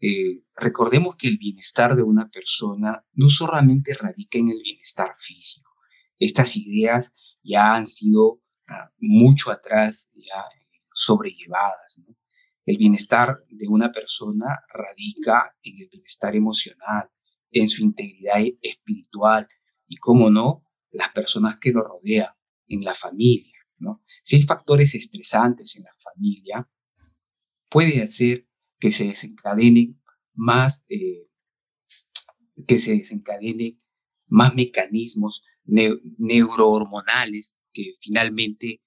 eh, 0.00 0.42
recordemos 0.56 1.16
que 1.16 1.28
el 1.28 1.38
bienestar 1.38 1.94
de 1.94 2.02
una 2.02 2.28
persona 2.30 3.04
no 3.12 3.28
solamente 3.28 3.94
radica 3.94 4.38
en 4.38 4.50
el 4.50 4.62
bienestar 4.62 5.14
físico. 5.18 5.70
Estas 6.18 6.56
ideas 6.56 7.12
ya 7.42 7.74
han 7.74 7.86
sido 7.86 8.40
ah, 8.68 8.90
mucho 8.98 9.50
atrás 9.50 10.10
ya 10.14 10.44
sobrellevadas. 10.94 11.98
¿no? 11.98 12.16
El 12.64 12.76
bienestar 12.78 13.44
de 13.48 13.68
una 13.68 13.90
persona 13.90 14.60
radica 14.72 15.54
en 15.64 15.80
el 15.80 15.88
bienestar 15.88 16.36
emocional, 16.36 17.10
en 17.50 17.68
su 17.68 17.82
integridad 17.82 18.40
espiritual 18.60 19.48
y, 19.86 19.96
como 19.96 20.30
no, 20.30 20.64
las 20.90 21.10
personas 21.10 21.58
que 21.58 21.72
lo 21.72 21.82
rodean, 21.82 22.30
en 22.68 22.84
la 22.84 22.94
familia. 22.94 23.52
Si 24.22 24.36
hay 24.36 24.42
factores 24.44 24.94
estresantes 24.94 25.76
en 25.76 25.82
la 25.84 25.94
familia, 26.02 26.68
puede 27.68 28.02
hacer 28.02 28.48
que 28.78 28.92
se 28.92 29.04
desencadenen 29.04 30.00
más, 30.34 30.84
eh, 30.88 31.28
que 32.66 32.80
se 32.80 32.92
desencadenen 32.92 33.78
más 34.28 34.54
mecanismos 34.54 35.44
neurohormonales 35.64 37.56
que 37.72 37.94
finalmente 38.00 38.82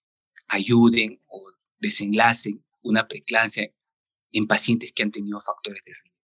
ayuden 0.48 1.22
o 1.28 1.44
desenlacen 1.80 2.65
una 2.86 3.08
preeclampsia 3.08 3.74
en 4.32 4.48
pacientes 4.48 4.94
que 4.94 5.04
han 5.04 5.12
tenido 5.12 5.42
factores 5.42 5.84
de 5.86 5.94
riesgo. 6.02 6.18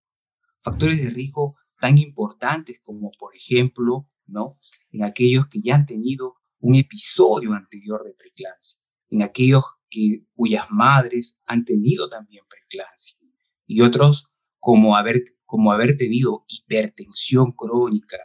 Factores 0.61 0.97
de 1.01 1.09
riesgo 1.09 1.55
tan 1.79 1.97
importantes 1.97 2.79
como, 2.79 3.11
por 3.17 3.35
ejemplo, 3.35 4.07
¿no? 4.27 4.59
en 4.91 5.03
aquellos 5.03 5.47
que 5.47 5.61
ya 5.61 5.75
han 5.75 5.85
tenido 5.85 6.35
un 6.59 6.75
episodio 6.75 7.53
anterior 7.53 8.03
de 8.05 8.13
preeclampsia, 8.13 8.79
en 9.09 9.23
aquellos 9.23 9.63
que, 9.89 10.23
cuyas 10.35 10.67
madres 10.69 11.41
han 11.45 11.65
tenido 11.65 12.07
también 12.07 12.43
preeclampsia, 12.47 13.17
y 13.65 13.81
otros 13.81 14.27
como 14.59 14.95
haber, 14.95 15.23
como 15.45 15.71
haber 15.71 15.97
tenido 15.97 16.45
hipertensión 16.47 17.53
crónica, 17.53 18.19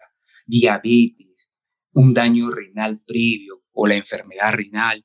diabetes, 0.47 1.50
un 1.93 2.12
daño 2.12 2.50
renal 2.50 3.00
previo 3.00 3.64
o 3.73 3.87
la 3.87 3.95
enfermedad 3.95 4.52
renal, 4.52 5.05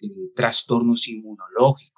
eh, 0.00 0.08
trastornos 0.34 1.06
inmunológicos 1.08 1.93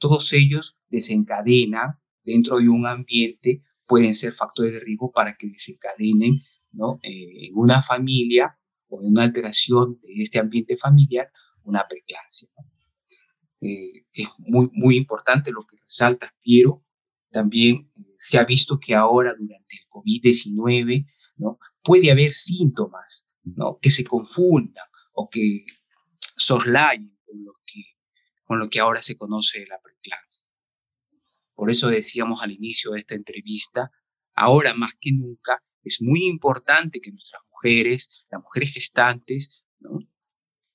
todos 0.00 0.32
ellos 0.32 0.78
desencadenan 0.88 2.00
dentro 2.24 2.58
de 2.58 2.68
un 2.68 2.86
ambiente, 2.86 3.62
pueden 3.86 4.14
ser 4.16 4.32
factores 4.32 4.74
de 4.74 4.80
riesgo 4.80 5.12
para 5.12 5.36
que 5.36 5.46
desencadenen 5.46 6.40
¿no? 6.72 6.98
Eh, 7.02 7.46
en 7.46 7.52
una 7.54 7.82
familia 7.82 8.58
o 8.88 9.00
en 9.02 9.10
una 9.10 9.24
alteración 9.24 10.00
de 10.02 10.22
este 10.22 10.38
ambiente 10.38 10.76
familiar 10.76 11.30
una 11.64 11.86
preeclampsia. 11.86 12.48
Eh, 13.60 14.06
es 14.12 14.28
muy, 14.38 14.70
muy 14.72 14.96
importante 14.96 15.52
lo 15.52 15.64
que 15.66 15.76
resalta 15.76 16.34
Piero. 16.40 16.84
También 17.30 17.90
eh, 17.96 18.14
se 18.18 18.38
ha 18.38 18.44
visto 18.44 18.78
que 18.80 18.94
ahora 18.94 19.34
durante 19.38 19.76
el 19.76 19.86
COVID-19 19.88 21.06
¿no? 21.36 21.58
puede 21.82 22.10
haber 22.10 22.32
síntomas 22.32 23.26
¿no? 23.42 23.78
que 23.80 23.90
se 23.90 24.04
confundan 24.04 24.86
o 25.12 25.28
que 25.28 25.64
soslayen 26.36 27.18
con 27.24 27.44
lo 27.44 27.52
que, 27.66 27.82
con 28.50 28.58
lo 28.58 28.68
que 28.68 28.80
ahora 28.80 29.00
se 29.00 29.16
conoce 29.16 29.64
la 29.68 29.80
preeclampsia. 29.80 30.44
Por 31.54 31.70
eso 31.70 31.86
decíamos 31.86 32.42
al 32.42 32.50
inicio 32.50 32.90
de 32.90 32.98
esta 32.98 33.14
entrevista, 33.14 33.92
ahora 34.34 34.74
más 34.74 34.96
que 35.00 35.12
nunca 35.12 35.62
es 35.84 36.02
muy 36.02 36.24
importante 36.24 37.00
que 37.00 37.12
nuestras 37.12 37.42
mujeres, 37.48 38.24
las 38.28 38.42
mujeres 38.42 38.72
gestantes, 38.72 39.64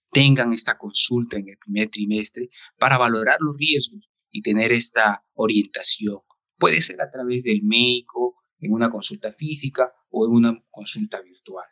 tengan 0.09 0.53
esta 0.53 0.77
consulta 0.77 1.37
en 1.37 1.49
el 1.49 1.57
primer 1.57 1.89
trimestre 1.89 2.47
para 2.79 2.97
valorar 2.97 3.35
los 3.41 3.57
riesgos 3.57 4.09
y 4.31 4.41
tener 4.41 4.71
esta 4.71 5.25
orientación. 5.33 6.21
Puede 6.57 6.79
ser 6.79 7.01
a 7.01 7.11
través 7.11 7.43
del 7.43 7.61
médico, 7.61 8.37
en 8.59 8.71
una 8.71 8.89
consulta 8.89 9.33
física 9.33 9.91
o 10.11 10.25
en 10.27 10.31
una 10.31 10.65
consulta 10.71 11.19
virtual. 11.19 11.67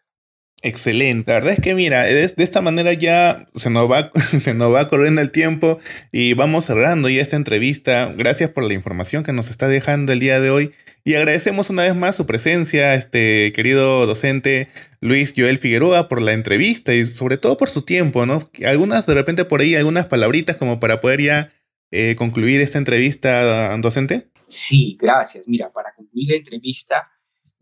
Excelente. 0.66 1.30
La 1.30 1.40
verdad 1.40 1.54
es 1.54 1.60
que 1.60 1.76
mira, 1.76 2.04
de, 2.04 2.24
esta 2.24 2.62
manera 2.62 2.94
ya 2.94 3.46
se 3.54 3.70
nos, 3.70 3.92
va, 3.92 4.12
se 4.40 4.54
nos 4.54 4.74
va 4.74 4.88
corriendo 4.88 5.20
el 5.20 5.30
tiempo 5.30 5.78
y 6.12 6.34
vamos 6.36 6.66
cerrando 6.66 7.10
ya 7.10 7.22
esta 7.22 7.36
entrevista. 7.36 8.14
Gracias 8.16 8.50
por 8.50 8.64
la 8.64 8.74
información 8.74 9.26
que 9.26 9.34
nos 9.34 9.50
está 9.50 9.68
dejando 9.68 10.14
el 10.14 10.22
día 10.22 10.40
de 10.40 10.50
hoy 10.52 10.72
y 11.04 11.16
agradecemos 11.16 11.70
una 11.70 11.84
vez 11.84 11.96
más 11.96 12.16
su 12.16 12.26
presencia, 12.26 12.96
este 12.96 13.52
querido 13.52 14.08
docente 14.08 14.70
Luis 15.02 15.34
Joel 15.36 15.58
Figueroa, 15.58 16.08
por 16.08 16.22
la 16.22 16.32
entrevista 16.32 16.94
y 16.94 17.06
sobre 17.06 17.38
todo 17.38 17.58
por 17.58 17.70
su 17.70 17.82
tiempo, 17.82 18.26
¿no? 18.26 18.50
Algunas, 18.66 19.06
de 19.06 19.16
repente 19.16 19.44
por 19.44 19.60
ahí, 19.60 19.76
algunas 19.76 20.08
palabritas 20.08 20.56
como 20.56 20.80
para 20.80 21.02
poder 21.02 21.22
ya 21.22 21.52
eh, 21.92 22.16
concluir 22.18 22.62
esta 22.62 22.78
entrevista, 22.78 23.78
docente. 23.80 24.30
Sí, 24.48 24.98
gracias. 24.98 25.46
Mira, 25.46 25.74
para 25.74 25.94
concluir 25.94 26.30
la 26.30 26.38
entrevista, 26.38 27.10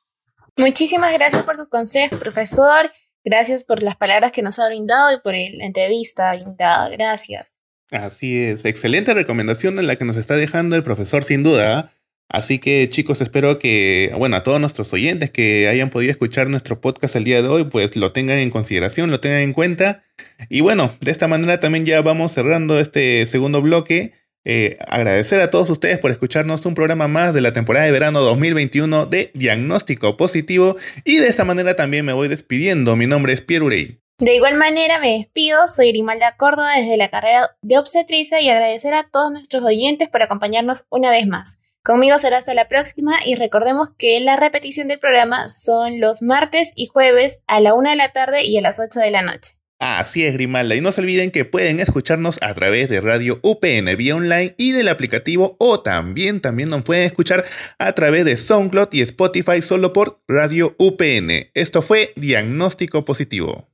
Muchísimas 0.56 1.12
gracias 1.12 1.42
por 1.44 1.56
tu 1.56 1.68
consejo, 1.68 2.18
profesor. 2.18 2.92
Gracias 3.24 3.64
por 3.64 3.82
las 3.82 3.96
palabras 3.96 4.32
que 4.32 4.42
nos 4.42 4.58
ha 4.58 4.66
brindado 4.66 5.16
y 5.16 5.20
por 5.20 5.35
la 5.35 5.64
entrevista 5.64 6.32
brindada. 6.32 6.88
Gracias. 6.90 7.56
Así 7.90 8.38
es, 8.38 8.64
excelente 8.64 9.14
recomendación 9.14 9.78
en 9.78 9.87
la 9.87 9.96
que 9.96 10.04
nos 10.04 10.16
está 10.16 10.35
dejando 10.35 10.76
el 10.76 10.82
profesor, 10.82 11.24
sin 11.24 11.42
duda. 11.42 11.92
Así 12.32 12.58
que 12.58 12.88
chicos, 12.88 13.20
espero 13.20 13.58
que, 13.58 14.10
bueno, 14.16 14.36
a 14.36 14.42
todos 14.42 14.58
nuestros 14.58 14.90
oyentes 14.94 15.30
que 15.30 15.68
hayan 15.68 15.90
podido 15.90 16.10
escuchar 16.10 16.48
nuestro 16.48 16.80
podcast 16.80 17.14
el 17.14 17.24
día 17.24 17.42
de 17.42 17.48
hoy, 17.48 17.64
pues 17.64 17.94
lo 17.94 18.12
tengan 18.12 18.38
en 18.38 18.48
consideración, 18.48 19.10
lo 19.10 19.20
tengan 19.20 19.40
en 19.40 19.52
cuenta. 19.52 20.02
Y 20.48 20.62
bueno, 20.62 20.90
de 21.02 21.10
esta 21.10 21.28
manera 21.28 21.60
también 21.60 21.84
ya 21.84 22.00
vamos 22.00 22.32
cerrando 22.32 22.80
este 22.80 23.26
segundo 23.26 23.60
bloque. 23.60 24.14
Eh, 24.46 24.78
agradecer 24.88 25.42
a 25.42 25.50
todos 25.50 25.68
ustedes 25.68 25.98
por 25.98 26.10
escucharnos 26.10 26.64
un 26.64 26.74
programa 26.74 27.06
más 27.06 27.34
de 27.34 27.42
la 27.42 27.52
temporada 27.52 27.84
de 27.84 27.92
verano 27.92 28.22
2021 28.22 29.04
de 29.04 29.30
Diagnóstico 29.34 30.16
Positivo. 30.16 30.76
Y 31.04 31.18
de 31.18 31.28
esta 31.28 31.44
manera 31.44 31.76
también 31.76 32.06
me 32.06 32.14
voy 32.14 32.28
despidiendo. 32.28 32.96
Mi 32.96 33.06
nombre 33.06 33.34
es 33.34 33.42
Pierre 33.42 33.66
Urey. 33.66 34.00
De 34.18 34.34
igual 34.34 34.56
manera 34.56 34.98
me 35.00 35.18
despido, 35.18 35.68
soy 35.68 35.90
Grimalda 35.90 36.36
Córdoba 36.38 36.76
desde 36.78 36.96
la 36.96 37.10
carrera 37.10 37.50
de 37.60 37.76
obstetricia 37.76 38.40
y 38.40 38.48
agradecer 38.48 38.94
a 38.94 39.04
todos 39.04 39.32
nuestros 39.32 39.62
oyentes 39.64 40.08
por 40.08 40.22
acompañarnos 40.22 40.86
una 40.88 41.10
vez 41.10 41.26
más. 41.26 41.58
Conmigo 41.84 42.16
será 42.18 42.38
hasta 42.38 42.54
la 42.54 42.68
próxima 42.68 43.12
y 43.26 43.34
recordemos 43.34 43.88
que 43.98 44.20
la 44.20 44.36
repetición 44.36 44.86
del 44.86 45.00
programa 45.00 45.48
son 45.48 46.00
los 46.00 46.22
martes 46.22 46.72
y 46.76 46.86
jueves 46.86 47.42
a 47.48 47.58
la 47.58 47.74
una 47.74 47.90
de 47.90 47.96
la 47.96 48.10
tarde 48.10 48.44
y 48.44 48.56
a 48.56 48.60
las 48.60 48.78
8 48.78 49.00
de 49.00 49.10
la 49.10 49.22
noche. 49.22 49.54
Así 49.80 50.24
es, 50.24 50.34
Grimalda. 50.34 50.76
Y 50.76 50.80
no 50.80 50.92
se 50.92 51.00
olviden 51.00 51.32
que 51.32 51.44
pueden 51.44 51.80
escucharnos 51.80 52.38
a 52.40 52.54
través 52.54 52.88
de 52.88 53.00
Radio 53.00 53.40
UPN 53.42 53.96
vía 53.96 54.14
online 54.14 54.54
y 54.56 54.70
del 54.70 54.86
aplicativo 54.86 55.56
o 55.58 55.80
también, 55.80 56.40
también 56.40 56.68
nos 56.68 56.84
pueden 56.84 57.02
escuchar 57.02 57.44
a 57.78 57.92
través 57.92 58.24
de 58.24 58.36
SoundCloud 58.36 58.90
y 58.92 59.00
Spotify 59.00 59.60
solo 59.60 59.92
por 59.92 60.22
Radio 60.28 60.76
UPN. 60.78 61.50
Esto 61.54 61.82
fue 61.82 62.12
Diagnóstico 62.14 63.04
Positivo. 63.04 63.71